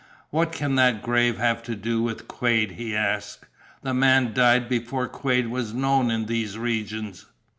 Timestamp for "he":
2.71-2.95